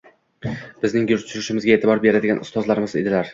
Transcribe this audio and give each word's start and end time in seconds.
Bizning 0.85 1.03
yurish-turishimizga 1.11 1.77
e’tibor 1.77 2.03
beradigan 2.07 2.43
ustozimiz 2.47 2.91
edilar. 3.05 3.25